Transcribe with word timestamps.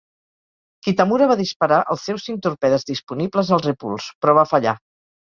Kitamura 0.85 1.27
va 1.31 1.35
disparar 1.41 1.77
els 1.95 2.05
seus 2.09 2.25
cinc 2.29 2.41
torpedes 2.45 2.87
disponibles 2.91 3.53
al 3.59 3.63
Repulse, 3.67 4.17
però 4.27 4.37
va 4.39 4.47
fallar. 4.55 4.75